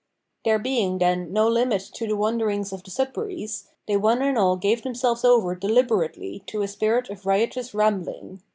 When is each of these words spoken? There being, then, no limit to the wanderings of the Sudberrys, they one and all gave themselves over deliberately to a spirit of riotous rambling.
There 0.45 0.57
being, 0.57 0.97
then, 0.97 1.31
no 1.31 1.47
limit 1.47 1.91
to 1.93 2.07
the 2.07 2.15
wanderings 2.15 2.73
of 2.73 2.81
the 2.81 2.89
Sudberrys, 2.89 3.65
they 3.87 3.97
one 3.97 4.23
and 4.23 4.35
all 4.35 4.55
gave 4.55 4.81
themselves 4.81 5.23
over 5.23 5.53
deliberately 5.53 6.41
to 6.47 6.63
a 6.63 6.67
spirit 6.67 7.11
of 7.11 7.27
riotous 7.27 7.75
rambling. 7.75 8.41